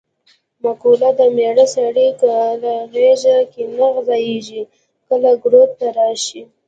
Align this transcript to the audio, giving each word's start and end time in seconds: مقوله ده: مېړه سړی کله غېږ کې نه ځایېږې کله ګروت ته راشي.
مقوله 0.63 1.09
ده: 1.17 1.25
مېړه 1.37 1.65
سړی 1.75 2.07
کله 2.21 2.73
غېږ 2.93 3.23
کې 3.53 3.63
نه 3.77 3.87
ځایېږې 4.07 4.61
کله 5.07 5.29
ګروت 5.43 5.71
ته 5.79 5.87
راشي. 5.97 6.41